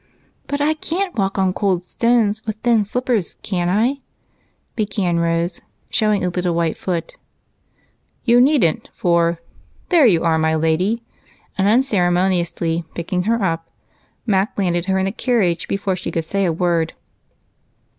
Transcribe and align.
"But 0.47 0.59
I 0.61 0.73
can't 0.73 1.13
walk 1.13 1.37
on 1.37 1.53
cold 1.53 1.83
stones 1.83 2.43
with 2.47 2.55
thin 2.63 2.85
slippers, 2.85 3.35
can 3.43 3.69
I?" 3.69 4.01
began 4.75 5.19
Rose, 5.19 5.61
showing 5.91 6.23
him 6.23 6.29
a 6.29 6.31
little 6.31 6.55
white 6.55 6.75
foot. 6.75 7.13
"You 8.23 8.41
needn't, 8.41 8.89
for 8.95 9.39
there 9.89 10.07
you 10.07 10.23
are, 10.23 10.39
my 10.39 10.55
lady." 10.55 11.03
And, 11.55 11.67
unceremoniously 11.67 12.83
picking 12.95 13.21
her 13.25 13.43
up, 13.43 13.69
Mac 14.25 14.57
landed 14.57 14.87
her 14.87 14.97
in 14.97 15.05
the 15.05 15.11
carriage 15.11 15.67
before 15.67 15.95
she 15.95 16.09
could 16.09 16.25
say 16.25 16.45
a 16.45 16.51
word. 16.51 16.93